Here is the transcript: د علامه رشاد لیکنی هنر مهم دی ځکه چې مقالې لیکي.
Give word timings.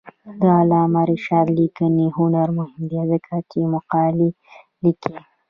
د 0.41 0.41
علامه 0.59 1.01
رشاد 1.09 1.47
لیکنی 1.59 2.07
هنر 2.17 2.47
مهم 2.59 2.83
دی 2.91 3.01
ځکه 3.11 3.35
چې 3.49 3.59
مقالې 3.73 4.29
لیکي. 4.83 5.15